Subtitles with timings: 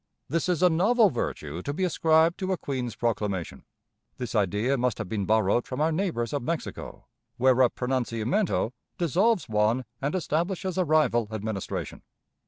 [0.29, 3.65] This is a novel virtue to be ascribed to a Queen's proclamation.
[4.17, 7.05] This idea must have been borrowed from our neighbors of Mexico,
[7.37, 12.01] where a pronunciamiento dissolves one and establishes a rival administration.